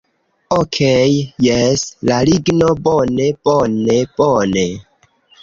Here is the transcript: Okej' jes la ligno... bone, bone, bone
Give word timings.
Okej' 0.55 1.19
jes 1.47 1.83
la 2.11 2.17
ligno... 2.31 2.71
bone, 2.89 3.29
bone, 3.51 4.01
bone 4.17 4.67